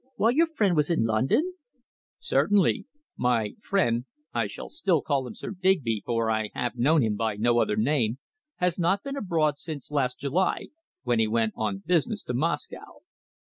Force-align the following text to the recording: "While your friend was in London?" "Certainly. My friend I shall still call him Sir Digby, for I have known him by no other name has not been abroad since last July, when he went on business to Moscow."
"While 0.15 0.31
your 0.31 0.47
friend 0.47 0.75
was 0.75 0.89
in 0.89 1.05
London?" 1.05 1.53
"Certainly. 2.17 2.87
My 3.17 3.53
friend 3.61 4.05
I 4.33 4.47
shall 4.47 4.67
still 4.71 5.03
call 5.03 5.27
him 5.27 5.35
Sir 5.35 5.51
Digby, 5.51 6.01
for 6.03 6.31
I 6.31 6.49
have 6.55 6.75
known 6.75 7.03
him 7.03 7.15
by 7.15 7.35
no 7.35 7.59
other 7.59 7.75
name 7.75 8.17
has 8.55 8.79
not 8.79 9.03
been 9.03 9.15
abroad 9.15 9.59
since 9.59 9.91
last 9.91 10.17
July, 10.19 10.69
when 11.03 11.19
he 11.19 11.27
went 11.27 11.53
on 11.55 11.83
business 11.85 12.23
to 12.23 12.33
Moscow." 12.33 13.01